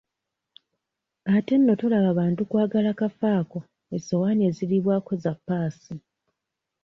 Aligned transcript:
Ate 1.35 1.53
nno 1.57 1.73
tolaba 1.81 2.09
bantu 2.19 2.41
kwagala 2.49 2.89
kafo 2.99 3.25
ako 3.39 3.59
essowaani 3.95 4.41
eziriirwako 4.49 5.11
za 5.23 5.31
ppaasi. 5.37 5.93